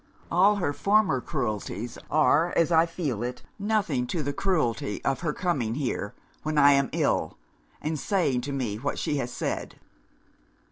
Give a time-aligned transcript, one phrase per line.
[0.31, 5.31] All her former cruelties are, as I feel it, nothing to the cruelty of her
[5.31, 7.37] coming here when I am ill,
[7.83, 9.75] and saying to me what she has said.